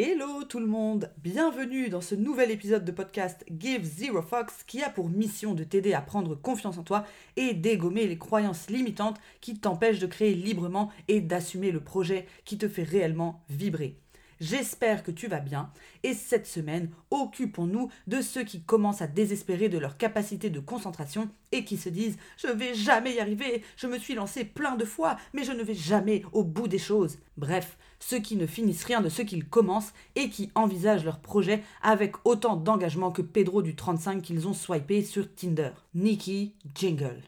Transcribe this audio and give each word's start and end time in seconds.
Hello 0.00 0.44
tout 0.44 0.60
le 0.60 0.66
monde, 0.66 1.10
bienvenue 1.24 1.88
dans 1.88 2.00
ce 2.00 2.14
nouvel 2.14 2.52
épisode 2.52 2.84
de 2.84 2.92
podcast 2.92 3.44
Give 3.50 3.82
Zero 3.82 4.22
Fox 4.22 4.62
qui 4.64 4.80
a 4.80 4.90
pour 4.90 5.08
mission 5.08 5.54
de 5.54 5.64
t'aider 5.64 5.92
à 5.92 6.00
prendre 6.00 6.36
confiance 6.36 6.78
en 6.78 6.84
toi 6.84 7.04
et 7.34 7.52
dégommer 7.52 8.06
les 8.06 8.16
croyances 8.16 8.70
limitantes 8.70 9.18
qui 9.40 9.58
t'empêchent 9.58 9.98
de 9.98 10.06
créer 10.06 10.36
librement 10.36 10.92
et 11.08 11.20
d'assumer 11.20 11.72
le 11.72 11.80
projet 11.80 12.28
qui 12.44 12.58
te 12.58 12.68
fait 12.68 12.84
réellement 12.84 13.42
vibrer. 13.50 13.98
J'espère 14.40 15.02
que 15.02 15.10
tu 15.10 15.26
vas 15.26 15.40
bien 15.40 15.72
et 16.04 16.14
cette 16.14 16.46
semaine, 16.46 16.90
occupons-nous 17.10 17.90
de 18.06 18.20
ceux 18.20 18.44
qui 18.44 18.62
commencent 18.62 19.02
à 19.02 19.08
désespérer 19.08 19.68
de 19.68 19.78
leur 19.78 19.96
capacité 19.96 20.48
de 20.48 20.60
concentration 20.60 21.28
et 21.50 21.64
qui 21.64 21.76
se 21.76 21.88
disent 21.88 22.18
je 22.36 22.46
vais 22.46 22.72
jamais 22.72 23.14
y 23.14 23.18
arriver, 23.18 23.64
je 23.76 23.88
me 23.88 23.98
suis 23.98 24.14
lancé 24.14 24.44
plein 24.44 24.76
de 24.76 24.84
fois 24.84 25.16
mais 25.32 25.42
je 25.42 25.50
ne 25.50 25.64
vais 25.64 25.74
jamais 25.74 26.22
au 26.30 26.44
bout 26.44 26.68
des 26.68 26.78
choses. 26.78 27.18
Bref, 27.36 27.76
ceux 28.00 28.20
qui 28.20 28.36
ne 28.36 28.46
finissent 28.46 28.84
rien 28.84 29.00
de 29.00 29.08
ce 29.08 29.22
qu'ils 29.22 29.48
commencent 29.48 29.92
et 30.14 30.30
qui 30.30 30.50
envisagent 30.54 31.04
leur 31.04 31.18
projet 31.18 31.62
avec 31.82 32.14
autant 32.24 32.56
d'engagement 32.56 33.10
que 33.10 33.22
Pedro 33.22 33.62
du 33.62 33.74
35 33.74 34.22
qu'ils 34.22 34.46
ont 34.48 34.54
swipé 34.54 35.02
sur 35.02 35.32
Tinder. 35.34 35.70
Nikki 35.94 36.54
Jingle. 36.74 37.22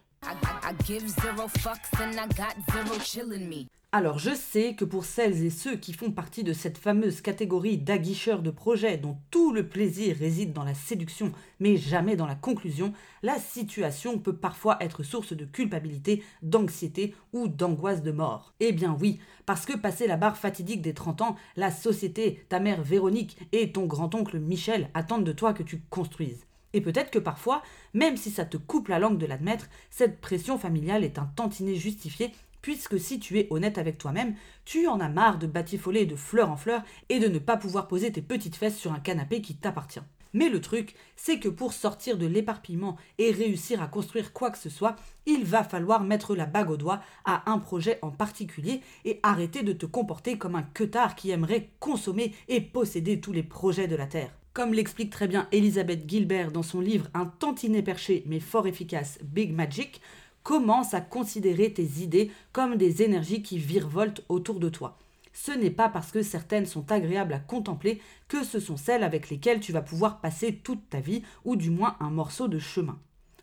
Alors 3.93 4.21
je 4.21 4.33
sais 4.33 4.75
que 4.77 4.85
pour 4.85 5.05
celles 5.05 5.45
et 5.45 5.51
ceux 5.51 5.75
qui 5.75 5.93
font 5.93 6.13
partie 6.13 6.45
de 6.45 6.53
cette 6.53 6.79
fameuse 6.79 7.21
catégorie 7.21 7.77
d'aguicheurs 7.77 8.41
de 8.41 8.53
projets 8.53 8.99
dont 8.99 9.17
tout 9.33 9.53
le 9.53 9.69
plaisir 9.69 10.17
réside 10.17 10.53
dans 10.53 10.63
la 10.63 10.75
séduction 10.75 11.33
mais 11.59 11.77
jamais 11.77 12.15
dans 12.15 12.27
la 12.27 12.37
conclusion, 12.37 12.93
la 13.25 13.41
situation 13.41 14.21
peut 14.21 14.37
parfois 14.37 14.77
être 14.81 15.03
source 15.03 15.33
de 15.33 15.45
culpabilité, 15.45 16.23
d'anxiété 16.41 17.17
ou 17.33 17.49
d'angoisse 17.49 18.05
de 18.05 18.13
mort. 18.13 18.55
Eh 18.61 18.71
bien 18.71 18.97
oui, 19.01 19.19
parce 19.45 19.67
que 19.67 19.77
passé 19.77 20.07
la 20.07 20.17
barre 20.17 20.37
fatidique 20.37 20.83
des 20.83 20.95
30 20.95 21.23
ans, 21.23 21.37
la 21.57 21.73
société, 21.73 22.45
ta 22.49 22.61
mère 22.61 22.83
Véronique 22.83 23.39
et 23.51 23.73
ton 23.73 23.87
grand-oncle 23.87 24.39
Michel 24.39 24.89
attendent 24.95 25.25
de 25.25 25.33
toi 25.33 25.53
que 25.53 25.65
tu 25.65 25.83
construises. 25.91 26.47
Et 26.75 26.81
peut-être 26.81 27.11
que 27.11 27.19
parfois, 27.19 27.61
même 27.95 28.17
si 28.17 28.31
ça 28.31 28.45
te 28.45 28.57
coupe 28.57 28.87
la 28.87 29.01
langue 29.01 29.19
de 29.19 29.27
l'admettre, 29.27 29.69
cette 29.91 30.21
pression 30.21 30.59
familiale 30.59 31.03
est 31.03 31.19
un 31.19 31.29
tantinet 31.35 31.75
justifié 31.75 32.31
puisque 32.63 32.99
si 32.99 33.19
tu 33.19 33.39
es 33.39 33.47
honnête 33.51 33.79
avec 33.79 33.99
toi-même, 33.99 34.35
tu 34.65 34.87
en 34.87 35.01
as 35.01 35.09
marre 35.09 35.39
de 35.39 35.47
batifoler 35.47 36.07
de 36.07 36.17
fleur 36.17 36.51
en 36.51 36.57
fleur 36.57 36.83
et 37.09 37.19
de 37.19 37.29
ne 37.29 37.39
pas 37.39 37.57
pouvoir 37.57 37.89
poser 37.89 38.13
tes 38.13 38.23
petites 38.23 38.57
fesses 38.57 38.79
sur 38.79 38.93
un 38.93 39.01
canapé 39.01 39.41
qui 39.41 39.57
t'appartient. 39.57 40.01
Mais 40.33 40.49
le 40.49 40.61
truc, 40.61 40.95
c'est 41.17 41.41
que 41.41 41.49
pour 41.49 41.73
sortir 41.73 42.17
de 42.17 42.27
l'éparpillement 42.27 42.97
et 43.19 43.33
réussir 43.33 43.83
à 43.83 43.89
construire 43.89 44.33
quoi 44.33 44.51
que 44.51 44.59
ce 44.59 44.71
soit, 44.71 44.97
il 45.27 45.45
va 45.45 45.65
falloir 45.65 46.05
mettre 46.05 46.37
la 46.37 46.47
bague 46.47 46.71
au 46.71 46.77
doigt 46.77 47.01
à 47.25 47.51
un 47.51 47.59
projet 47.59 47.99
en 48.03 48.11
particulier 48.11 48.81
et 49.05 49.19
arrêter 49.23 49.63
de 49.63 49.73
te 49.73 49.87
comporter 49.87 50.39
comme 50.39 50.55
un 50.55 50.63
queutard 50.63 51.17
qui 51.17 51.31
aimerait 51.31 51.71
consommer 51.81 52.33
et 52.49 52.61
posséder 52.61 53.21
tous 53.21 53.33
les 53.33 53.43
projets 53.43 53.89
de 53.89 53.97
la 53.97 54.07
Terre. 54.07 54.33
Comme 54.53 54.75
l'explique 54.75 55.11
très 55.11 55.29
bien 55.29 55.49
Elisabeth 55.53 56.09
Gilbert 56.09 56.51
dans 56.51 56.65
son 56.65 56.81
livre 56.81 57.07
Un 57.15 57.27
tantinet 57.27 57.83
perché 57.83 58.25
mais 58.27 58.41
fort 58.41 58.67
efficace, 58.67 59.19
Big 59.23 59.53
Magic, 59.53 60.01
commence 60.43 60.95
à 60.95 61.01
considérer 61.01 61.73
tes 61.73 62.03
idées 62.03 62.31
comme 62.53 62.77
des 62.77 63.03
énergies 63.03 63.43
qui 63.43 63.59
virevoltent 63.59 64.25
autour 64.29 64.61
de 64.61 64.69
toi. 64.69 64.97
Ce 65.33 65.53
n'est 65.53 65.71
pas 65.71 65.89
parce 65.89 66.11
que 66.11 66.23
certaines 66.23 66.67
sont 66.67 66.91
agréables 66.91 67.33
à 67.33 67.39
contempler 67.39 68.01
que 68.29 68.45
ce 68.45 68.59
sont 68.59 68.77
celles 68.77 69.05
avec 69.05 69.31
lesquelles 69.31 69.61
tu 69.61 69.73
vas 69.73 69.83
pouvoir 69.83 70.21
passer 70.21 70.57
toute 70.57 70.89
ta 70.91 71.01
vie 71.01 71.23
ou 71.45 71.57
du 71.57 71.71
moins 71.71 71.97
un 72.01 72.11
morceau 72.11 72.49
de 72.49 72.59
chemin. 72.59 72.99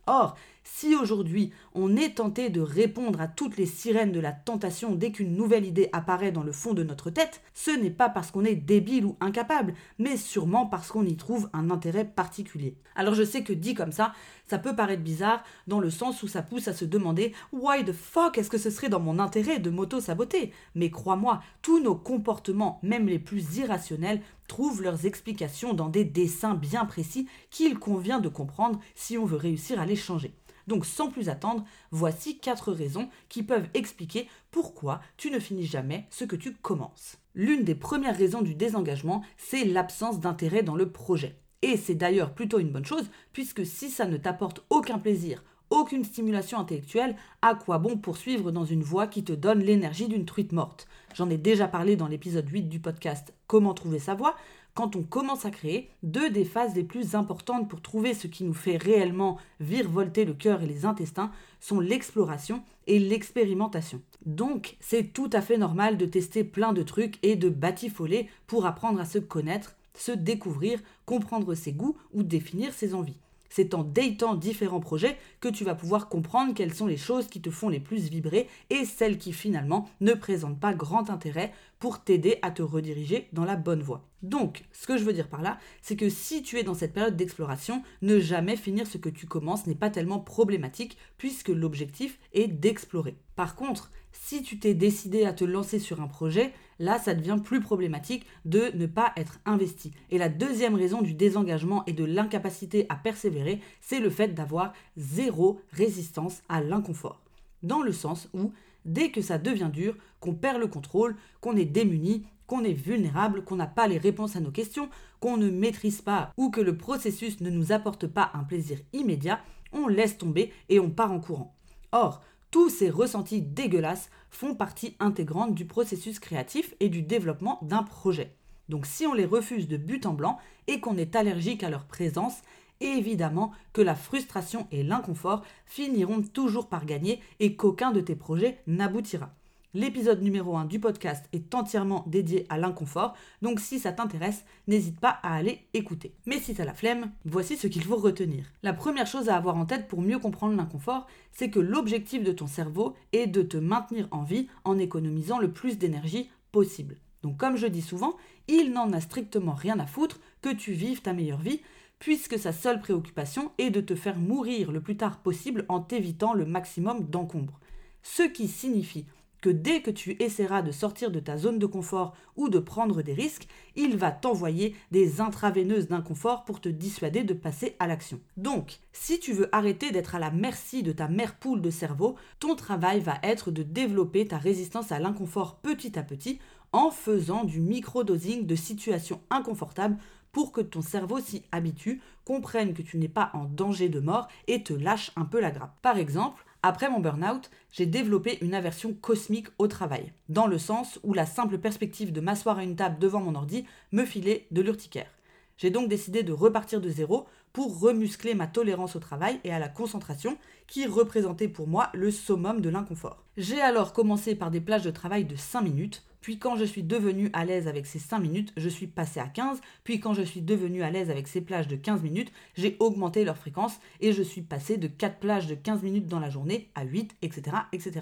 Or, 0.06 0.36
si 0.76 0.96
aujourd'hui 0.96 1.52
on 1.74 1.96
est 1.96 2.16
tenté 2.16 2.50
de 2.50 2.62
répondre 2.62 3.22
à 3.22 3.28
toutes 3.28 3.58
les 3.58 3.66
sirènes 3.66 4.12
de 4.12 4.20
la 4.20 4.32
tentation 4.32 4.96
dès 4.96 5.12
qu'une 5.12 5.36
nouvelle 5.36 5.66
idée 5.66 5.90
apparaît 5.94 6.32
dans 6.32 6.44
le 6.44 6.52
fond 6.52 6.74
de 6.74 6.84
notre 6.84 7.10
tête, 7.10 7.42
ce 7.54 7.72
n'est 7.72 7.90
pas 7.90 8.10
parce 8.10 8.32
qu'on 8.32 8.44
est 8.44 8.56
débile 8.56 9.06
ou 9.06 9.16
incapable, 9.22 9.74
mais 9.98 10.18
sûrement 10.18 10.66
parce 10.66 10.90
qu'on 10.90 11.06
y 11.06 11.16
trouve 11.16 11.50
un 11.54 11.72
intérêt 11.72 12.06
particulier. 12.06 12.76
Alors 12.96 13.16
je 13.16 13.24
sais 13.24 13.44
que 13.44 13.54
dit 13.54 13.74
comme 13.74 13.92
ça, 13.92 14.14
ça 14.46 14.60
peut 14.60 14.76
paraître 14.76 15.02
bizarre 15.02 15.44
dans 15.68 15.80
le 15.80 15.90
sens 15.90 16.22
où 16.22 16.28
ça 16.28 16.42
pousse 16.42 16.68
à 16.68 16.74
se 16.74 16.86
demander 16.86 17.34
Why 17.54 17.86
the 17.86 17.94
fuck 17.94 18.38
est-ce 18.38 18.50
que 18.50 18.58
ce 18.58 18.70
serait 18.70 18.90
dans 18.90 19.00
mon 19.00 19.20
intérêt 19.20 19.60
de 19.60 19.70
m'auto-saboter? 19.70 20.52
Mais 20.76 20.92
crois-moi, 20.92 21.42
tous 21.62 21.80
nos 21.80 21.96
comportements, 21.96 22.80
même 22.84 23.08
les 23.08 23.20
plus 23.20 23.58
irrationnels, 23.58 24.22
trouvent 24.48 24.84
leurs 24.84 25.06
explications 25.06 25.74
dans 25.74 25.90
des 25.90 26.06
dessins 26.06 26.56
bien 26.56 26.86
précis 26.86 27.28
qu'il 27.52 27.80
convient 27.80 28.20
de 28.20 28.30
comprendre 28.30 28.80
si 28.96 29.18
on 29.18 29.26
veut 29.26 29.38
réussir 29.38 29.80
à 29.80 29.86
les 29.86 29.96
changer. 29.96 30.34
Donc 30.68 30.86
sans 30.86 31.10
plus 31.10 31.30
attendre, 31.30 31.64
voici 31.92 32.40
quatre 32.40 32.72
raisons 32.72 33.10
qui 33.30 33.44
peuvent 33.44 33.70
expliquer 33.74 34.28
pourquoi 34.52 35.02
tu 35.18 35.32
ne 35.32 35.40
finis 35.40 35.66
jamais 35.66 36.06
ce 36.10 36.26
que 36.26 36.36
tu 36.36 36.54
commences. 36.54 37.18
L'une 37.34 37.64
des 37.64 37.76
premières 37.76 38.18
raisons 38.18 38.42
du 38.42 38.56
désengagement, 38.56 39.24
c'est 39.38 39.64
l'absence 39.64 40.20
d'intérêt 40.20 40.64
dans 40.64 40.76
le 40.76 40.92
projet. 40.92 41.40
Et 41.62 41.78
c'est 41.78 41.96
d'ailleurs 41.96 42.34
plutôt 42.34 42.60
une 42.60 42.72
bonne 42.72 42.86
chose, 42.86 43.10
puisque 43.34 43.66
si 43.66 43.90
ça 43.90 44.06
ne 44.06 44.18
t'apporte 44.18 44.64
aucun 44.70 45.00
plaisir, 45.00 45.44
aucune 45.70 46.04
stimulation 46.04 46.60
intellectuelle, 46.60 47.16
à 47.42 47.56
quoi 47.56 47.78
bon 47.78 47.98
poursuivre 47.98 48.52
dans 48.52 48.66
une 48.66 48.84
voie 48.84 49.08
qui 49.08 49.24
te 49.24 49.34
donne 49.34 49.60
l'énergie 49.60 50.08
d'une 50.08 50.26
truite 50.26 50.52
morte? 50.52 50.88
J'en 51.14 51.30
ai 51.30 51.38
déjà 51.38 51.68
parlé 51.68 51.96
dans 51.96 52.08
l'épisode 52.08 52.50
8 52.50 52.64
du 52.64 52.80
podcast 52.80 53.34
Comment 53.48 53.74
trouver 53.74 54.00
sa 54.00 54.16
voie. 54.16 54.36
Quand 54.78 54.96
on 54.96 55.02
commence 55.02 55.44
à 55.44 55.50
créer, 55.50 55.90
deux 56.04 56.30
des 56.30 56.46
phases 56.46 56.76
les 56.76 56.84
plus 56.84 57.16
importantes 57.16 57.68
pour 57.68 57.82
trouver 57.82 58.14
ce 58.14 58.28
qui 58.28 58.44
nous 58.44 58.54
fait 58.54 58.78
réellement 58.78 59.40
virevolter 59.60 60.24
le 60.24 60.36
cœur 60.36 60.62
et 60.62 60.68
les 60.68 60.86
intestins 60.86 61.32
sont 61.60 61.80
l'exploration 61.80 62.62
et 62.86 63.00
l'expérimentation. 63.00 64.04
Donc, 64.28 64.78
c'est 64.80 65.14
tout 65.14 65.32
à 65.34 65.42
fait 65.42 65.58
normal 65.58 65.98
de 65.98 66.06
tester 66.06 66.44
plein 66.44 66.74
de 66.74 66.84
trucs 66.84 67.18
et 67.24 67.36
de 67.36 67.50
batifoler 67.50 68.30
pour 68.46 68.68
apprendre 68.68 69.00
à 69.00 69.06
se 69.06 69.18
connaître, 69.18 69.76
se 69.96 70.12
découvrir, 70.12 70.80
comprendre 71.08 71.56
ses 71.56 71.72
goûts 71.72 71.98
ou 72.14 72.22
définir 72.22 72.72
ses 72.72 72.94
envies. 72.94 73.18
C'est 73.50 73.74
en 73.74 73.84
datant 73.84 74.36
différents 74.36 74.80
projets 74.80 75.18
que 75.40 75.48
tu 75.48 75.64
vas 75.64 75.76
pouvoir 75.76 76.10
comprendre 76.10 76.54
quelles 76.54 76.74
sont 76.74 76.88
les 76.88 76.98
choses 76.98 77.28
qui 77.28 77.42
te 77.42 77.50
font 77.50 77.70
les 77.70 77.80
plus 77.80 78.10
vibrer 78.10 78.48
et 78.70 78.86
celles 78.86 79.18
qui 79.18 79.34
finalement 79.34 79.90
ne 80.02 80.14
présentent 80.14 80.60
pas 80.60 80.74
grand 80.74 81.10
intérêt 81.10 81.54
pour 81.80 82.04
t'aider 82.04 82.40
à 82.42 82.52
te 82.52 82.62
rediriger 82.62 83.28
dans 83.34 83.46
la 83.46 83.56
bonne 83.56 83.82
voie. 83.82 84.04
Donc, 84.24 84.66
ce 84.72 84.88
que 84.88 84.98
je 84.98 85.04
veux 85.04 85.14
dire 85.14 85.30
par 85.30 85.42
là, 85.42 85.60
c'est 85.82 85.96
que 85.96 86.10
si 86.10 86.42
tu 86.42 86.58
es 86.58 86.64
dans 86.64 86.74
cette 86.74 86.94
période 86.94 87.16
d'exploration, 87.16 87.84
ne 88.02 88.20
jamais 88.20 88.56
finir 88.56 88.88
ce 88.88 88.98
que 88.98 89.10
tu 89.10 89.28
commences 89.28 89.68
n'est 89.68 89.76
pas 89.76 89.92
tellement 89.92 90.20
problématique 90.20 90.98
puisque 91.18 91.50
l'objectif 91.50 92.20
est 92.34 92.48
d'explorer. 92.48 93.16
Par 93.36 93.56
contre, 93.56 93.92
si 94.12 94.42
tu 94.42 94.58
t'es 94.58 94.74
décidé 94.74 95.26
à 95.26 95.34
te 95.34 95.44
lancer 95.44 95.78
sur 95.78 96.02
un 96.02 96.08
projet, 96.08 96.52
là 96.80 97.00
ça 97.00 97.14
devient 97.14 97.38
plus 97.44 97.62
problématique 97.62 98.26
de 98.46 98.72
ne 98.76 98.86
pas 98.86 99.14
être 99.16 99.40
investi. 99.46 99.92
Et 100.10 100.18
la 100.18 100.30
deuxième 100.30 100.76
raison 100.76 101.02
du 101.02 101.14
désengagement 101.14 101.84
et 101.86 101.94
de 101.94 102.04
l'incapacité 102.04 102.86
à 102.90 102.96
persévérer, 102.96 103.62
c'est 103.82 104.00
le 104.00 104.10
fait 104.10 104.34
d'avoir 104.34 104.74
zéro 104.96 105.62
résistance 105.72 106.42
à 106.50 106.62
l'inconfort. 106.62 107.22
Dans 107.64 107.82
le 107.82 107.92
sens 107.92 108.30
où, 108.34 108.52
dès 108.86 109.12
que 109.12 109.22
ça 109.22 109.38
devient 109.38 109.70
dur, 109.72 109.96
qu'on 110.20 110.34
perd 110.34 110.60
le 110.60 110.68
contrôle, 110.68 111.16
qu'on 111.42 111.56
est 111.56 111.66
démuni, 111.66 112.26
qu'on 112.48 112.64
est 112.64 112.74
vulnérable, 112.74 113.44
qu'on 113.44 113.58
n'a 113.58 113.68
pas 113.68 113.88
les 113.88 113.98
réponses 113.98 114.36
à 114.36 114.40
nos 114.40 114.52
questions, 114.52 114.90
qu'on 115.20 115.38
ne 115.38 115.50
maîtrise 115.50 116.02
pas 116.02 116.32
ou 116.38 116.50
que 116.50 116.62
le 116.62 116.78
processus 116.78 117.42
ne 117.42 117.50
nous 117.50 117.72
apporte 117.72 118.08
pas 118.08 118.32
un 118.34 118.44
plaisir 118.44 118.80
immédiat, 118.94 119.42
on 119.74 119.88
laisse 119.88 120.18
tomber 120.18 120.54
et 120.70 120.80
on 120.80 120.90
part 120.90 121.12
en 121.12 121.20
courant. 121.20 121.56
Or, 121.92 122.22
tous 122.52 122.70
ces 122.70 122.90
ressentis 122.90 123.42
dégueulasses 123.42 124.10
font 124.30 124.56
partie 124.56 124.96
intégrante 125.00 125.54
du 125.54 125.66
processus 125.66 126.20
créatif 126.20 126.76
et 126.80 126.90
du 126.90 127.02
développement 127.02 127.60
d'un 127.62 127.84
projet. 127.84 128.36
Donc 128.70 128.86
si 128.86 129.06
on 129.06 129.14
les 129.14 129.26
refuse 129.26 129.68
de 129.68 129.78
but 129.78 130.06
en 130.06 130.14
blanc 130.14 130.38
et 130.68 130.80
qu'on 130.80 130.98
est 130.98 131.16
allergique 131.16 131.64
à 131.64 131.70
leur 131.70 131.86
présence, 131.86 132.42
évidemment 132.80 133.52
que 133.74 133.82
la 133.82 133.96
frustration 133.96 134.68
et 134.72 134.84
l'inconfort 134.84 135.44
finiront 135.66 136.22
toujours 136.22 136.68
par 136.68 136.86
gagner 136.86 137.22
et 137.40 137.56
qu'aucun 137.56 137.92
de 137.92 138.02
tes 138.02 138.16
projets 138.16 138.62
n'aboutira. 138.68 139.37
L'épisode 139.78 140.24
numéro 140.24 140.58
1 140.58 140.66
du 140.66 140.80
podcast 140.80 141.30
est 141.34 141.54
entièrement 141.54 142.04
dédié 142.08 142.48
à 142.50 142.58
l'inconfort, 142.58 143.14
donc 143.44 143.60
si 143.60 143.78
ça 143.78 143.92
t'intéresse, 143.92 144.44
n'hésite 144.68 145.00
pas 145.00 145.20
à 145.22 145.36
aller 145.36 145.68
écouter. 145.76 146.16
Mais 146.26 146.40
si 146.40 146.56
t'as 146.56 146.66
la 146.66 146.74
flemme, 146.74 147.12
voici 147.26 147.58
ce 147.58 147.68
qu'il 147.68 147.84
faut 147.84 147.98
retenir. 147.98 148.46
La 148.64 148.74
première 148.74 149.06
chose 149.06 149.30
à 149.30 149.36
avoir 149.36 149.56
en 149.56 149.68
tête 149.68 149.88
pour 149.88 150.02
mieux 150.02 150.18
comprendre 150.18 150.56
l'inconfort, 150.56 151.06
c'est 151.32 151.52
que 151.52 151.60
l'objectif 151.60 152.24
de 152.24 152.32
ton 152.32 152.48
cerveau 152.48 152.96
est 153.14 153.28
de 153.28 153.44
te 153.44 153.58
maintenir 153.58 154.08
en 154.10 154.24
vie 154.24 154.48
en 154.64 154.80
économisant 154.80 155.38
le 155.38 155.52
plus 155.52 155.78
d'énergie 155.78 156.32
possible. 156.52 156.98
Donc 157.22 157.38
comme 157.38 157.56
je 157.56 157.68
dis 157.68 157.84
souvent, 157.84 158.16
il 158.48 158.72
n'en 158.72 158.92
a 158.94 159.00
strictement 159.00 159.54
rien 159.54 159.78
à 159.78 159.86
foutre 159.86 160.20
que 160.42 160.52
tu 160.52 160.72
vives 160.72 161.04
ta 161.04 161.14
meilleure 161.14 161.42
vie, 161.42 161.62
puisque 162.00 162.40
sa 162.40 162.52
seule 162.52 162.80
préoccupation 162.80 163.52
est 163.60 163.70
de 163.70 163.82
te 163.82 163.94
faire 163.94 164.18
mourir 164.18 164.72
le 164.72 164.82
plus 164.82 164.98
tard 164.98 165.20
possible 165.20 165.66
en 165.70 165.82
t'évitant 165.82 166.34
le 166.34 166.48
maximum 166.48 167.04
d'encombre. 167.04 167.60
Ce 168.02 168.24
qui 168.24 168.48
signifie 168.48 169.06
que 169.42 169.50
dès 169.50 169.82
que 169.82 169.92
tu 169.92 170.16
essaieras 170.22 170.62
de 170.62 170.72
sortir 170.72 171.12
de 171.12 171.20
ta 171.20 171.38
zone 171.38 171.60
de 171.60 171.66
confort 171.66 172.16
ou 172.36 172.50
de 172.50 172.60
prendre 172.60 173.02
des 173.02 173.14
risques, 173.14 173.48
il 173.76 173.98
va 173.98 174.12
t'envoyer 174.12 174.76
des 174.92 175.22
intraveineuses 175.22 175.88
d'inconfort 175.88 176.46
pour 176.46 176.62
te 176.62 176.70
dissuader 176.70 177.24
de 177.24 177.34
passer 177.34 177.76
à 177.80 177.88
l'action. 177.88 178.20
Donc, 178.36 178.80
si 178.94 179.20
tu 179.20 179.34
veux 179.34 179.54
arrêter 179.56 179.92
d'être 179.92 180.16
à 180.16 180.20
la 180.20 180.32
merci 180.32 180.84
de 180.84 180.92
ta 180.92 181.08
mère 181.08 181.36
poule 181.36 181.62
de 181.62 181.70
cerveau, 181.70 182.16
ton 182.40 182.56
travail 182.56 183.00
va 183.00 183.20
être 183.24 183.52
de 183.52 183.64
développer 183.64 184.28
ta 184.28 184.38
résistance 184.38 184.92
à 184.92 185.00
l'inconfort 185.00 185.58
petit 185.58 185.98
à 185.98 186.04
petit 186.04 186.40
en 186.72 186.92
faisant 186.92 187.44
du 187.44 187.62
micro-dosing 187.62 188.46
de 188.46 188.56
situations 188.56 189.22
inconfortables 189.30 189.98
pour 190.32 190.52
que 190.52 190.62
ton 190.62 190.82
cerveau 190.82 191.20
s'y 191.20 191.44
habitue, 191.52 192.02
comprenne 192.26 192.74
que 192.74 192.82
tu 192.82 192.98
n'es 192.98 193.08
pas 193.08 193.32
en 193.34 193.46
danger 193.46 193.90
de 193.90 194.00
mort 194.00 194.28
et 194.48 194.62
te 194.62 194.74
lâche 194.74 195.12
un 195.16 195.26
peu 195.26 195.40
la 195.40 195.52
grappe. 195.52 195.76
Par 195.82 195.98
exemple, 195.98 196.46
après 196.68 196.90
mon 196.90 197.00
burn-out, 197.00 197.50
j'ai 197.72 197.86
développé 197.86 198.38
une 198.42 198.54
aversion 198.54 198.94
cosmique 198.94 199.48
au 199.58 199.68
travail, 199.68 200.12
dans 200.30 200.48
le 200.48 200.58
sens 200.58 201.00
où 201.04 201.14
la 201.14 201.26
simple 201.26 201.58
perspective 201.58 202.12
de 202.12 202.22
m'asseoir 202.22 202.58
à 202.58 202.64
une 202.64 202.76
table 202.76 203.00
devant 203.00 203.22
mon 203.22 203.36
ordi 203.36 203.66
me 203.92 204.06
filait 204.06 204.48
de 204.52 204.62
l'urticaire. 204.62 205.10
J'ai 205.58 205.70
donc 205.70 205.90
décidé 205.90 206.24
de 206.24 206.34
repartir 206.34 206.82
de 206.82 206.90
zéro 206.90 207.26
pour 207.54 207.80
remuscler 207.80 208.36
ma 208.36 208.48
tolérance 208.48 208.96
au 208.96 209.00
travail 209.00 209.40
et 209.44 209.52
à 209.52 209.60
la 209.60 209.70
concentration, 209.70 210.38
qui 210.68 210.86
représentait 210.86 211.48
pour 211.48 211.68
moi 211.68 211.90
le 211.94 212.12
summum 212.12 212.62
de 212.62 212.70
l'inconfort. 212.70 213.24
J'ai 213.38 213.62
alors 213.62 213.94
commencé 213.94 214.36
par 214.36 214.52
des 214.52 214.62
plages 214.62 214.84
de 214.84 214.92
travail 214.92 215.26
de 215.26 215.36
5 215.36 215.62
minutes, 215.62 216.04
puis 216.22 216.40
quand 216.40 216.56
je 216.58 216.66
suis 216.66 216.84
devenu 216.84 217.30
à 217.34 217.46
l'aise 217.46 217.68
avec 217.68 217.86
ces 217.86 218.00
5 218.00 218.20
minutes, 218.20 218.54
je 218.58 218.70
suis 218.70 218.88
passé 218.88 219.20
à 219.20 219.28
15, 219.28 219.62
puis 219.84 220.00
quand 220.00 220.14
je 220.14 220.22
suis 220.22 220.42
devenu 220.42 220.84
à 220.84 220.92
l'aise 220.92 221.10
avec 221.10 221.28
ces 221.28 221.42
plages 221.42 221.68
de 221.68 221.76
15 221.76 222.02
minutes, 222.02 222.32
j'ai 222.56 222.76
augmenté 222.80 223.24
leur 223.24 223.38
fréquence 223.38 223.80
et 224.02 224.14
je 224.14 224.24
suis 224.24 224.42
passé 224.42 224.78
de 224.78 224.88
4 224.88 225.20
plages 225.20 225.48
de 225.48 225.56
15 225.56 225.84
minutes 225.84 226.08
dans 226.08 226.20
la 226.20 226.30
journée 226.30 226.70
à 226.76 226.84
8, 226.84 227.16
etc. 227.22 227.58
etc. 227.72 228.02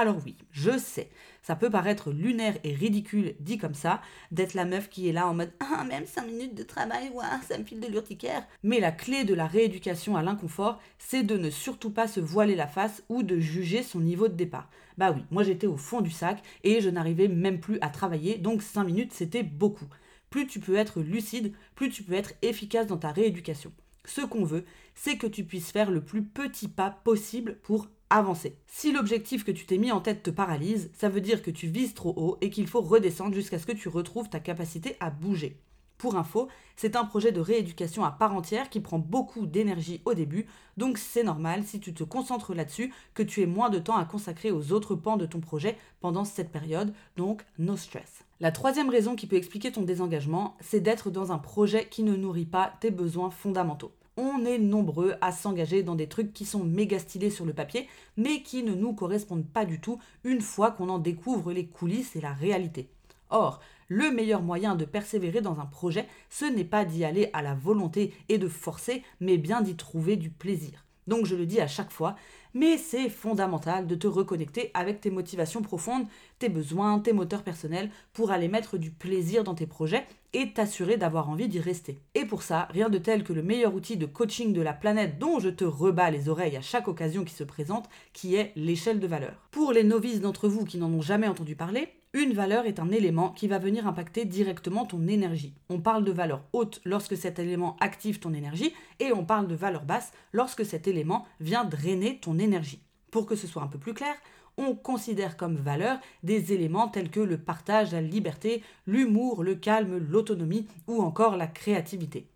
Alors 0.00 0.18
oui, 0.24 0.36
je 0.52 0.78
sais, 0.78 1.10
ça 1.42 1.56
peut 1.56 1.70
paraître 1.70 2.12
lunaire 2.12 2.56
et 2.62 2.72
ridicule 2.72 3.34
dit 3.40 3.58
comme 3.58 3.74
ça, 3.74 4.00
d'être 4.30 4.54
la 4.54 4.64
meuf 4.64 4.88
qui 4.88 5.08
est 5.08 5.12
là 5.12 5.26
en 5.26 5.34
mode 5.34 5.50
Ah, 5.58 5.82
même 5.82 6.06
5 6.06 6.24
minutes 6.24 6.54
de 6.54 6.62
travail, 6.62 7.10
ouais, 7.12 7.24
ça 7.48 7.58
me 7.58 7.64
file 7.64 7.80
de 7.80 7.88
l'urticaire. 7.88 8.46
Mais 8.62 8.78
la 8.78 8.92
clé 8.92 9.24
de 9.24 9.34
la 9.34 9.48
rééducation 9.48 10.16
à 10.16 10.22
l'inconfort, 10.22 10.80
c'est 11.00 11.24
de 11.24 11.36
ne 11.36 11.50
surtout 11.50 11.90
pas 11.90 12.06
se 12.06 12.20
voiler 12.20 12.54
la 12.54 12.68
face 12.68 13.02
ou 13.08 13.24
de 13.24 13.40
juger 13.40 13.82
son 13.82 13.98
niveau 13.98 14.28
de 14.28 14.34
départ. 14.34 14.70
Bah 14.98 15.10
oui, 15.10 15.24
moi 15.32 15.42
j'étais 15.42 15.66
au 15.66 15.76
fond 15.76 16.00
du 16.00 16.12
sac 16.12 16.44
et 16.62 16.80
je 16.80 16.90
n'arrivais 16.90 17.26
même 17.26 17.58
plus 17.58 17.78
à 17.80 17.88
travailler, 17.88 18.38
donc 18.38 18.62
5 18.62 18.84
minutes 18.84 19.12
c'était 19.12 19.42
beaucoup. 19.42 19.88
Plus 20.30 20.46
tu 20.46 20.60
peux 20.60 20.76
être 20.76 21.00
lucide, 21.00 21.54
plus 21.74 21.90
tu 21.90 22.04
peux 22.04 22.14
être 22.14 22.34
efficace 22.42 22.86
dans 22.86 22.98
ta 22.98 23.10
rééducation. 23.10 23.72
Ce 24.04 24.20
qu'on 24.20 24.44
veut, 24.44 24.64
c'est 24.94 25.16
que 25.16 25.26
tu 25.26 25.42
puisses 25.42 25.72
faire 25.72 25.90
le 25.90 26.02
plus 26.02 26.22
petit 26.22 26.68
pas 26.68 26.90
possible 27.02 27.56
pour 27.64 27.88
avancer. 28.10 28.56
Si 28.66 28.92
l'objectif 28.92 29.44
que 29.44 29.52
tu 29.52 29.66
t'es 29.66 29.78
mis 29.78 29.92
en 29.92 30.00
tête 30.00 30.22
te 30.22 30.30
paralyse, 30.30 30.90
ça 30.94 31.08
veut 31.08 31.20
dire 31.20 31.42
que 31.42 31.50
tu 31.50 31.66
vises 31.66 31.94
trop 31.94 32.14
haut 32.16 32.38
et 32.40 32.50
qu'il 32.50 32.66
faut 32.66 32.80
redescendre 32.80 33.34
jusqu'à 33.34 33.58
ce 33.58 33.66
que 33.66 33.72
tu 33.72 33.88
retrouves 33.88 34.28
ta 34.28 34.40
capacité 34.40 34.96
à 35.00 35.10
bouger. 35.10 35.60
Pour 35.98 36.14
info, 36.14 36.46
c'est 36.76 36.94
un 36.94 37.04
projet 37.04 37.32
de 37.32 37.40
rééducation 37.40 38.04
à 38.04 38.12
part 38.12 38.32
entière 38.32 38.70
qui 38.70 38.78
prend 38.78 39.00
beaucoup 39.00 39.46
d'énergie 39.46 40.00
au 40.04 40.14
début, 40.14 40.46
donc 40.76 40.96
c'est 40.96 41.24
normal 41.24 41.64
si 41.64 41.80
tu 41.80 41.92
te 41.92 42.04
concentres 42.04 42.54
là-dessus 42.54 42.94
que 43.14 43.24
tu 43.24 43.42
aies 43.42 43.46
moins 43.46 43.68
de 43.68 43.80
temps 43.80 43.96
à 43.96 44.04
consacrer 44.04 44.52
aux 44.52 44.72
autres 44.72 44.94
pans 44.94 45.16
de 45.16 45.26
ton 45.26 45.40
projet 45.40 45.76
pendant 46.00 46.24
cette 46.24 46.52
période, 46.52 46.94
donc 47.16 47.44
no 47.58 47.76
stress. 47.76 48.24
La 48.38 48.52
troisième 48.52 48.90
raison 48.90 49.16
qui 49.16 49.26
peut 49.26 49.34
expliquer 49.34 49.72
ton 49.72 49.82
désengagement, 49.82 50.56
c'est 50.60 50.78
d'être 50.78 51.10
dans 51.10 51.32
un 51.32 51.38
projet 51.38 51.88
qui 51.88 52.04
ne 52.04 52.14
nourrit 52.14 52.46
pas 52.46 52.72
tes 52.80 52.92
besoins 52.92 53.30
fondamentaux 53.30 53.90
on 54.18 54.44
est 54.44 54.58
nombreux 54.58 55.14
à 55.20 55.30
s'engager 55.30 55.84
dans 55.84 55.94
des 55.94 56.08
trucs 56.08 56.32
qui 56.32 56.44
sont 56.44 56.64
méga 56.64 56.98
stylés 56.98 57.30
sur 57.30 57.46
le 57.46 57.54
papier, 57.54 57.88
mais 58.16 58.42
qui 58.42 58.64
ne 58.64 58.74
nous 58.74 58.92
correspondent 58.92 59.46
pas 59.46 59.64
du 59.64 59.80
tout 59.80 60.00
une 60.24 60.40
fois 60.40 60.72
qu'on 60.72 60.88
en 60.88 60.98
découvre 60.98 61.52
les 61.52 61.66
coulisses 61.66 62.16
et 62.16 62.20
la 62.20 62.32
réalité. 62.32 62.90
Or, 63.30 63.60
le 63.86 64.10
meilleur 64.10 64.42
moyen 64.42 64.74
de 64.74 64.84
persévérer 64.84 65.40
dans 65.40 65.60
un 65.60 65.66
projet, 65.66 66.06
ce 66.30 66.44
n'est 66.44 66.64
pas 66.64 66.84
d'y 66.84 67.04
aller 67.04 67.30
à 67.32 67.42
la 67.42 67.54
volonté 67.54 68.12
et 68.28 68.38
de 68.38 68.48
forcer, 68.48 69.04
mais 69.20 69.38
bien 69.38 69.60
d'y 69.60 69.76
trouver 69.76 70.16
du 70.16 70.30
plaisir. 70.30 70.84
Donc 71.06 71.24
je 71.24 71.36
le 71.36 71.46
dis 71.46 71.60
à 71.60 71.68
chaque 71.68 71.92
fois, 71.92 72.16
mais 72.54 72.76
c'est 72.76 73.08
fondamental 73.08 73.86
de 73.86 73.94
te 73.94 74.06
reconnecter 74.06 74.72
avec 74.74 75.00
tes 75.00 75.10
motivations 75.10 75.62
profondes, 75.62 76.06
tes 76.38 76.48
besoins, 76.48 76.98
tes 76.98 77.12
moteurs 77.12 77.44
personnels, 77.44 77.90
pour 78.12 78.32
aller 78.32 78.48
mettre 78.48 78.78
du 78.78 78.90
plaisir 78.90 79.44
dans 79.44 79.54
tes 79.54 79.66
projets 79.66 80.06
et 80.32 80.52
t'assurer 80.52 80.96
d'avoir 80.96 81.30
envie 81.30 81.48
d'y 81.48 81.60
rester. 81.60 81.98
Et 82.14 82.24
pour 82.24 82.42
ça, 82.42 82.68
rien 82.70 82.88
de 82.88 82.98
tel 82.98 83.24
que 83.24 83.32
le 83.32 83.42
meilleur 83.42 83.74
outil 83.74 83.96
de 83.96 84.06
coaching 84.06 84.52
de 84.52 84.60
la 84.60 84.72
planète 84.72 85.18
dont 85.18 85.40
je 85.40 85.48
te 85.48 85.64
rebats 85.64 86.10
les 86.10 86.28
oreilles 86.28 86.56
à 86.56 86.62
chaque 86.62 86.88
occasion 86.88 87.24
qui 87.24 87.34
se 87.34 87.44
présente, 87.44 87.88
qui 88.12 88.34
est 88.34 88.52
l'échelle 88.56 89.00
de 89.00 89.06
valeur. 89.06 89.48
Pour 89.50 89.72
les 89.72 89.84
novices 89.84 90.20
d'entre 90.20 90.48
vous 90.48 90.64
qui 90.64 90.78
n'en 90.78 90.92
ont 90.92 91.02
jamais 91.02 91.28
entendu 91.28 91.56
parler, 91.56 91.88
une 92.14 92.32
valeur 92.32 92.64
est 92.64 92.80
un 92.80 92.90
élément 92.90 93.30
qui 93.30 93.48
va 93.48 93.58
venir 93.58 93.86
impacter 93.86 94.24
directement 94.24 94.86
ton 94.86 95.06
énergie. 95.06 95.54
On 95.68 95.78
parle 95.78 96.04
de 96.04 96.12
valeur 96.12 96.42
haute 96.54 96.80
lorsque 96.84 97.16
cet 97.16 97.38
élément 97.38 97.76
active 97.80 98.18
ton 98.18 98.32
énergie 98.32 98.72
et 98.98 99.12
on 99.12 99.26
parle 99.26 99.46
de 99.46 99.54
valeur 99.54 99.84
basse 99.84 100.12
lorsque 100.32 100.64
cet 100.64 100.88
élément 100.88 101.26
vient 101.38 101.64
drainer 101.64 102.18
ton 102.18 102.38
énergie. 102.38 102.82
Pour 103.10 103.26
que 103.26 103.36
ce 103.36 103.46
soit 103.46 103.62
un 103.62 103.66
peu 103.66 103.78
plus 103.78 103.94
clair, 103.94 104.14
on 104.58 104.74
considère 104.74 105.36
comme 105.36 105.56
valeur 105.56 105.98
des 106.22 106.52
éléments 106.52 106.88
tels 106.88 107.10
que 107.10 107.20
le 107.20 107.38
partage, 107.38 107.92
la 107.92 108.02
liberté, 108.02 108.62
l'humour, 108.86 109.42
le 109.42 109.54
calme, 109.54 109.96
l'autonomie 109.96 110.66
ou 110.86 111.00
encore 111.00 111.36
la 111.36 111.46
créativité. 111.46 112.26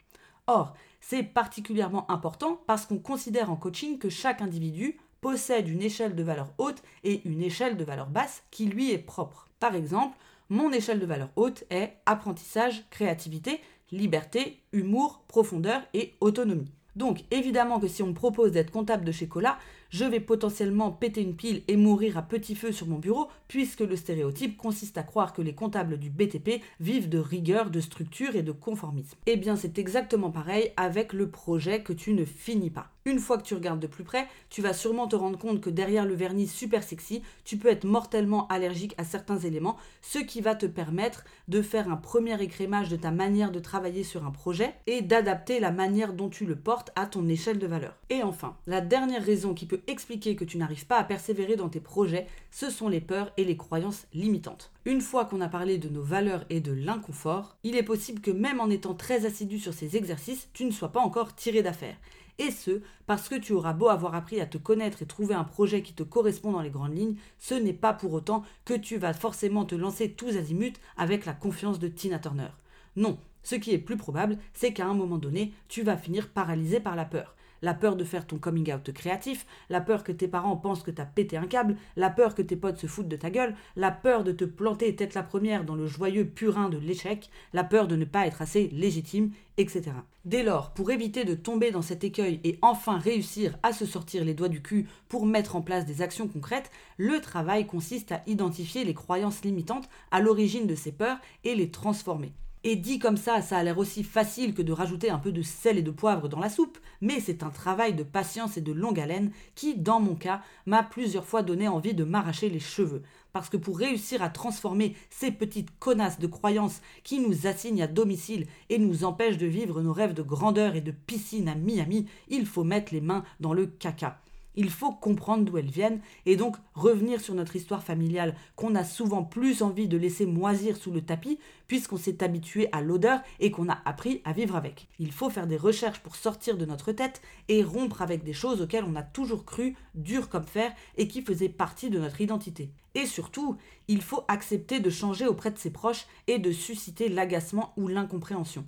Or, 0.46 0.74
c'est 1.00 1.24
particulièrement 1.24 2.10
important 2.10 2.60
parce 2.66 2.86
qu'on 2.86 2.98
considère 2.98 3.50
en 3.50 3.56
coaching 3.56 3.98
que 3.98 4.08
chaque 4.08 4.40
individu 4.40 4.96
possède 5.20 5.68
une 5.68 5.82
échelle 5.82 6.14
de 6.14 6.22
valeur 6.22 6.52
haute 6.58 6.82
et 7.04 7.20
une 7.28 7.42
échelle 7.42 7.76
de 7.76 7.84
valeur 7.84 8.08
basse 8.08 8.42
qui 8.50 8.66
lui 8.66 8.92
est 8.92 8.98
propre. 8.98 9.48
Par 9.60 9.74
exemple, 9.74 10.16
mon 10.48 10.72
échelle 10.72 11.00
de 11.00 11.06
valeur 11.06 11.30
haute 11.36 11.64
est 11.70 11.96
apprentissage, 12.06 12.84
créativité, 12.90 13.60
liberté, 13.90 14.60
humour, 14.72 15.22
profondeur 15.28 15.82
et 15.94 16.14
autonomie. 16.20 16.70
Donc 16.96 17.20
évidemment 17.30 17.80
que 17.80 17.88
si 17.88 18.02
on 18.02 18.08
me 18.08 18.14
propose 18.14 18.52
d'être 18.52 18.70
comptable 18.70 19.04
de 19.04 19.12
chez 19.12 19.28
Cola, 19.28 19.58
je 19.92 20.06
vais 20.06 20.20
potentiellement 20.20 20.90
péter 20.90 21.20
une 21.20 21.36
pile 21.36 21.62
et 21.68 21.76
mourir 21.76 22.16
à 22.16 22.22
petit 22.22 22.54
feu 22.54 22.72
sur 22.72 22.86
mon 22.86 22.98
bureau, 22.98 23.28
puisque 23.46 23.80
le 23.80 23.94
stéréotype 23.94 24.56
consiste 24.56 24.96
à 24.96 25.02
croire 25.02 25.34
que 25.34 25.42
les 25.42 25.54
comptables 25.54 25.98
du 25.98 26.08
BTP 26.08 26.62
vivent 26.80 27.10
de 27.10 27.18
rigueur, 27.18 27.70
de 27.70 27.80
structure 27.80 28.34
et 28.34 28.42
de 28.42 28.52
conformisme. 28.52 29.18
Eh 29.26 29.36
bien 29.36 29.54
c'est 29.54 29.78
exactement 29.78 30.30
pareil 30.30 30.72
avec 30.78 31.12
le 31.12 31.30
projet 31.30 31.82
que 31.82 31.92
tu 31.92 32.14
ne 32.14 32.24
finis 32.24 32.70
pas. 32.70 32.88
Une 33.04 33.18
fois 33.18 33.36
que 33.36 33.42
tu 33.42 33.54
regardes 33.54 33.80
de 33.80 33.88
plus 33.88 34.04
près, 34.04 34.28
tu 34.48 34.62
vas 34.62 34.72
sûrement 34.72 35.08
te 35.08 35.16
rendre 35.16 35.36
compte 35.36 35.60
que 35.60 35.70
derrière 35.70 36.06
le 36.06 36.14
vernis 36.14 36.46
super 36.46 36.84
sexy, 36.84 37.22
tu 37.44 37.56
peux 37.56 37.68
être 37.68 37.84
mortellement 37.84 38.46
allergique 38.46 38.94
à 38.96 39.02
certains 39.02 39.40
éléments, 39.40 39.76
ce 40.02 40.20
qui 40.20 40.40
va 40.40 40.54
te 40.54 40.66
permettre 40.66 41.24
de 41.48 41.62
faire 41.62 41.90
un 41.90 41.96
premier 41.96 42.40
écrémage 42.40 42.88
de 42.88 42.96
ta 42.96 43.10
manière 43.10 43.50
de 43.50 43.58
travailler 43.58 44.04
sur 44.04 44.24
un 44.24 44.30
projet 44.30 44.74
et 44.86 45.02
d'adapter 45.02 45.58
la 45.58 45.72
manière 45.72 46.12
dont 46.12 46.28
tu 46.28 46.46
le 46.46 46.54
portes 46.54 46.92
à 46.94 47.06
ton 47.06 47.28
échelle 47.28 47.58
de 47.58 47.66
valeur. 47.66 47.96
Et 48.08 48.22
enfin, 48.22 48.56
la 48.68 48.80
dernière 48.80 49.24
raison 49.24 49.52
qui 49.52 49.66
peut 49.66 49.81
expliquer 49.86 50.36
que 50.36 50.44
tu 50.44 50.58
n'arrives 50.58 50.86
pas 50.86 50.98
à 50.98 51.04
persévérer 51.04 51.56
dans 51.56 51.68
tes 51.68 51.80
projets, 51.80 52.26
ce 52.50 52.70
sont 52.70 52.88
les 52.88 53.00
peurs 53.00 53.32
et 53.36 53.44
les 53.44 53.56
croyances 53.56 54.06
limitantes. 54.12 54.70
Une 54.84 55.00
fois 55.00 55.24
qu'on 55.24 55.40
a 55.40 55.48
parlé 55.48 55.78
de 55.78 55.88
nos 55.88 56.02
valeurs 56.02 56.44
et 56.50 56.60
de 56.60 56.72
l'inconfort, 56.72 57.56
il 57.62 57.76
est 57.76 57.82
possible 57.82 58.20
que 58.20 58.30
même 58.30 58.60
en 58.60 58.70
étant 58.70 58.94
très 58.94 59.26
assidu 59.26 59.58
sur 59.58 59.74
ces 59.74 59.96
exercices, 59.96 60.48
tu 60.52 60.64
ne 60.64 60.70
sois 60.70 60.90
pas 60.90 61.00
encore 61.00 61.34
tiré 61.34 61.62
d'affaire. 61.62 61.96
Et 62.38 62.50
ce, 62.50 62.80
parce 63.06 63.28
que 63.28 63.34
tu 63.34 63.52
auras 63.52 63.74
beau 63.74 63.88
avoir 63.88 64.14
appris 64.14 64.40
à 64.40 64.46
te 64.46 64.58
connaître 64.58 65.02
et 65.02 65.06
trouver 65.06 65.34
un 65.34 65.44
projet 65.44 65.82
qui 65.82 65.92
te 65.92 66.02
correspond 66.02 66.52
dans 66.52 66.62
les 66.62 66.70
grandes 66.70 66.96
lignes, 66.96 67.16
ce 67.38 67.54
n'est 67.54 67.72
pas 67.72 67.92
pour 67.92 68.12
autant 68.12 68.42
que 68.64 68.74
tu 68.74 68.96
vas 68.96 69.12
forcément 69.12 69.64
te 69.64 69.74
lancer 69.74 70.10
tous 70.10 70.36
azimuts 70.36 70.72
avec 70.96 71.26
la 71.26 71.34
confiance 71.34 71.78
de 71.78 71.88
Tina 71.88 72.18
Turner. 72.18 72.48
Non, 72.96 73.18
ce 73.42 73.54
qui 73.54 73.72
est 73.72 73.78
plus 73.78 73.96
probable, 73.96 74.38
c'est 74.54 74.72
qu'à 74.72 74.86
un 74.86 74.94
moment 74.94 75.18
donné, 75.18 75.52
tu 75.68 75.82
vas 75.82 75.96
finir 75.96 76.30
paralysé 76.30 76.80
par 76.80 76.96
la 76.96 77.04
peur 77.04 77.34
la 77.62 77.74
peur 77.74 77.96
de 77.96 78.04
faire 78.04 78.26
ton 78.26 78.38
coming 78.38 78.72
out 78.72 78.92
créatif, 78.92 79.46
la 79.70 79.80
peur 79.80 80.04
que 80.04 80.12
tes 80.12 80.28
parents 80.28 80.56
pensent 80.56 80.82
que 80.82 80.90
t'as 80.90 81.06
pété 81.06 81.36
un 81.36 81.46
câble, 81.46 81.76
la 81.96 82.10
peur 82.10 82.34
que 82.34 82.42
tes 82.42 82.56
potes 82.56 82.78
se 82.78 82.86
foutent 82.86 83.08
de 83.08 83.16
ta 83.16 83.30
gueule, 83.30 83.54
la 83.76 83.90
peur 83.90 84.24
de 84.24 84.32
te 84.32 84.44
planter 84.44 84.94
tête 84.94 85.14
la 85.14 85.22
première 85.22 85.64
dans 85.64 85.76
le 85.76 85.86
joyeux 85.86 86.26
purin 86.26 86.68
de 86.68 86.78
l'échec, 86.78 87.30
la 87.52 87.64
peur 87.64 87.88
de 87.88 87.96
ne 87.96 88.04
pas 88.04 88.26
être 88.26 88.42
assez 88.42 88.68
légitime, 88.68 89.32
etc. 89.56 89.92
Dès 90.24 90.42
lors, 90.42 90.72
pour 90.72 90.90
éviter 90.90 91.24
de 91.24 91.34
tomber 91.34 91.70
dans 91.70 91.82
cet 91.82 92.04
écueil 92.04 92.40
et 92.44 92.58
enfin 92.62 92.98
réussir 92.98 93.58
à 93.62 93.72
se 93.72 93.86
sortir 93.86 94.24
les 94.24 94.34
doigts 94.34 94.48
du 94.48 94.62
cul 94.62 94.88
pour 95.08 95.26
mettre 95.26 95.56
en 95.56 95.62
place 95.62 95.84
des 95.84 96.02
actions 96.02 96.28
concrètes, 96.28 96.70
le 96.96 97.20
travail 97.20 97.66
consiste 97.66 98.12
à 98.12 98.22
identifier 98.26 98.84
les 98.84 98.94
croyances 98.94 99.42
limitantes 99.44 99.88
à 100.10 100.20
l'origine 100.20 100.66
de 100.66 100.74
ces 100.74 100.92
peurs 100.92 101.18
et 101.44 101.54
les 101.54 101.70
transformer. 101.70 102.32
Et 102.64 102.76
dit 102.76 103.00
comme 103.00 103.16
ça, 103.16 103.42
ça 103.42 103.58
a 103.58 103.62
l'air 103.64 103.78
aussi 103.78 104.04
facile 104.04 104.54
que 104.54 104.62
de 104.62 104.72
rajouter 104.72 105.10
un 105.10 105.18
peu 105.18 105.32
de 105.32 105.42
sel 105.42 105.78
et 105.78 105.82
de 105.82 105.90
poivre 105.90 106.28
dans 106.28 106.38
la 106.38 106.48
soupe, 106.48 106.78
mais 107.00 107.18
c'est 107.18 107.42
un 107.42 107.50
travail 107.50 107.92
de 107.92 108.04
patience 108.04 108.56
et 108.56 108.60
de 108.60 108.70
longue 108.72 109.00
haleine 109.00 109.32
qui, 109.56 109.74
dans 109.74 109.98
mon 109.98 110.14
cas, 110.14 110.42
m'a 110.66 110.84
plusieurs 110.84 111.24
fois 111.24 111.42
donné 111.42 111.66
envie 111.66 111.94
de 111.94 112.04
m'arracher 112.04 112.48
les 112.48 112.60
cheveux. 112.60 113.02
Parce 113.32 113.48
que 113.48 113.56
pour 113.56 113.78
réussir 113.78 114.22
à 114.22 114.28
transformer 114.28 114.94
ces 115.10 115.32
petites 115.32 115.76
connasses 115.80 116.20
de 116.20 116.28
croyances 116.28 116.82
qui 117.02 117.18
nous 117.18 117.48
assignent 117.48 117.82
à 117.82 117.88
domicile 117.88 118.46
et 118.68 118.78
nous 118.78 119.02
empêchent 119.02 119.38
de 119.38 119.46
vivre 119.46 119.82
nos 119.82 119.92
rêves 119.92 120.14
de 120.14 120.22
grandeur 120.22 120.76
et 120.76 120.80
de 120.80 120.92
piscine 120.92 121.48
à 121.48 121.56
Miami, 121.56 122.06
il 122.28 122.46
faut 122.46 122.62
mettre 122.62 122.94
les 122.94 123.00
mains 123.00 123.24
dans 123.40 123.54
le 123.54 123.66
caca. 123.66 124.20
Il 124.54 124.70
faut 124.70 124.92
comprendre 124.92 125.44
d'où 125.44 125.56
elles 125.56 125.70
viennent 125.70 126.00
et 126.26 126.36
donc 126.36 126.56
revenir 126.74 127.20
sur 127.20 127.34
notre 127.34 127.56
histoire 127.56 127.82
familiale 127.82 128.34
qu'on 128.56 128.74
a 128.74 128.84
souvent 128.84 129.24
plus 129.24 129.62
envie 129.62 129.88
de 129.88 129.96
laisser 129.96 130.26
moisir 130.26 130.76
sous 130.76 130.90
le 130.90 131.00
tapis 131.00 131.38
puisqu'on 131.68 131.96
s'est 131.96 132.22
habitué 132.22 132.68
à 132.72 132.82
l'odeur 132.82 133.20
et 133.40 133.50
qu'on 133.50 133.68
a 133.68 133.78
appris 133.84 134.20
à 134.24 134.32
vivre 134.32 134.56
avec. 134.56 134.88
Il 134.98 135.12
faut 135.12 135.30
faire 135.30 135.46
des 135.46 135.56
recherches 135.56 136.00
pour 136.00 136.16
sortir 136.16 136.58
de 136.58 136.66
notre 136.66 136.92
tête 136.92 137.22
et 137.48 137.62
rompre 137.62 138.02
avec 138.02 138.24
des 138.24 138.34
choses 138.34 138.60
auxquelles 138.60 138.84
on 138.84 138.96
a 138.96 139.02
toujours 139.02 139.44
cru 139.44 139.74
dures 139.94 140.28
comme 140.28 140.44
fer 140.44 140.72
et 140.96 141.08
qui 141.08 141.22
faisaient 141.22 141.48
partie 141.48 141.88
de 141.90 141.98
notre 141.98 142.20
identité. 142.20 142.70
Et 142.94 143.06
surtout, 143.06 143.56
il 143.88 144.02
faut 144.02 144.24
accepter 144.28 144.80
de 144.80 144.90
changer 144.90 145.26
auprès 145.26 145.50
de 145.50 145.58
ses 145.58 145.70
proches 145.70 146.06
et 146.26 146.38
de 146.38 146.52
susciter 146.52 147.08
l'agacement 147.08 147.72
ou 147.76 147.88
l'incompréhension. 147.88 148.66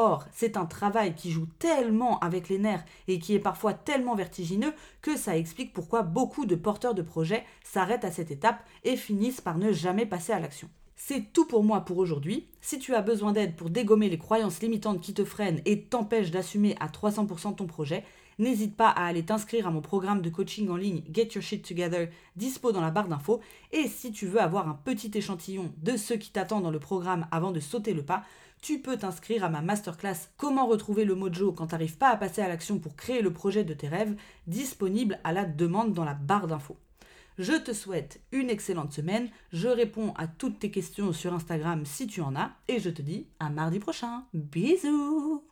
Or, 0.00 0.26
c'est 0.30 0.56
un 0.56 0.64
travail 0.64 1.16
qui 1.16 1.32
joue 1.32 1.48
tellement 1.58 2.20
avec 2.20 2.48
les 2.48 2.60
nerfs 2.60 2.84
et 3.08 3.18
qui 3.18 3.34
est 3.34 3.40
parfois 3.40 3.74
tellement 3.74 4.14
vertigineux 4.14 4.72
que 5.02 5.16
ça 5.16 5.36
explique 5.36 5.72
pourquoi 5.72 6.02
beaucoup 6.02 6.46
de 6.46 6.54
porteurs 6.54 6.94
de 6.94 7.02
projets 7.02 7.44
s'arrêtent 7.64 8.04
à 8.04 8.12
cette 8.12 8.30
étape 8.30 8.64
et 8.84 8.96
finissent 8.96 9.40
par 9.40 9.58
ne 9.58 9.72
jamais 9.72 10.06
passer 10.06 10.32
à 10.32 10.38
l'action. 10.38 10.70
C'est 10.94 11.32
tout 11.32 11.46
pour 11.46 11.64
moi 11.64 11.80
pour 11.80 11.98
aujourd'hui. 11.98 12.46
Si 12.60 12.78
tu 12.78 12.94
as 12.94 13.02
besoin 13.02 13.32
d'aide 13.32 13.56
pour 13.56 13.70
dégommer 13.70 14.08
les 14.08 14.18
croyances 14.18 14.60
limitantes 14.60 15.00
qui 15.00 15.14
te 15.14 15.24
freinent 15.24 15.62
et 15.64 15.82
t'empêchent 15.82 16.30
d'assumer 16.30 16.76
à 16.78 16.86
300% 16.86 17.56
ton 17.56 17.66
projet, 17.66 18.04
n'hésite 18.38 18.76
pas 18.76 18.88
à 18.88 19.06
aller 19.06 19.24
t'inscrire 19.24 19.66
à 19.66 19.70
mon 19.70 19.80
programme 19.80 20.22
de 20.22 20.30
coaching 20.30 20.68
en 20.68 20.76
ligne 20.76 21.02
Get 21.12 21.30
Your 21.34 21.42
Shit 21.42 21.66
Together, 21.66 22.08
dispo 22.36 22.72
dans 22.72 22.80
la 22.80 22.90
barre 22.90 23.08
d'infos. 23.08 23.40
Et 23.72 23.88
si 23.88 24.12
tu 24.12 24.26
veux 24.26 24.40
avoir 24.40 24.68
un 24.68 24.74
petit 24.84 25.10
échantillon 25.14 25.72
de 25.78 25.96
ce 25.96 26.14
qui 26.14 26.30
t'attend 26.30 26.60
dans 26.60 26.70
le 26.70 26.78
programme 26.78 27.26
avant 27.30 27.52
de 27.52 27.60
sauter 27.60 27.94
le 27.94 28.02
pas, 28.02 28.24
tu 28.60 28.80
peux 28.80 28.96
t'inscrire 28.96 29.44
à 29.44 29.48
ma 29.48 29.62
masterclass 29.62 30.30
Comment 30.36 30.66
retrouver 30.66 31.04
le 31.04 31.14
mojo 31.14 31.52
quand 31.52 31.68
t'arrives 31.68 31.98
pas 31.98 32.10
à 32.10 32.16
passer 32.16 32.42
à 32.42 32.48
l'action 32.48 32.78
pour 32.78 32.96
créer 32.96 33.22
le 33.22 33.32
projet 33.32 33.64
de 33.64 33.74
tes 33.74 33.88
rêves, 33.88 34.16
disponible 34.46 35.20
à 35.24 35.32
la 35.32 35.44
demande 35.44 35.92
dans 35.92 36.04
la 36.04 36.14
barre 36.14 36.48
d'infos. 36.48 36.76
Je 37.38 37.52
te 37.52 37.72
souhaite 37.72 38.20
une 38.32 38.50
excellente 38.50 38.92
semaine, 38.92 39.30
je 39.52 39.68
réponds 39.68 40.12
à 40.16 40.26
toutes 40.26 40.58
tes 40.58 40.72
questions 40.72 41.12
sur 41.12 41.32
Instagram 41.32 41.84
si 41.84 42.08
tu 42.08 42.20
en 42.20 42.34
as, 42.34 42.50
et 42.66 42.80
je 42.80 42.90
te 42.90 43.00
dis 43.00 43.28
à 43.38 43.48
mardi 43.48 43.78
prochain. 43.78 44.24
Bisous 44.34 45.44